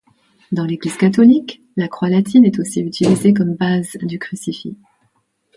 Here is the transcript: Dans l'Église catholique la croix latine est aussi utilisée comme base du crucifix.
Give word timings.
Dans 0.51 0.65
l'Église 0.65 0.97
catholique 0.97 1.61
la 1.77 1.87
croix 1.87 2.09
latine 2.09 2.43
est 2.43 2.57
aussi 2.57 2.81
utilisée 2.81 3.35
comme 3.35 3.53
base 3.53 3.97
du 4.01 4.17
crucifix. 4.17 4.75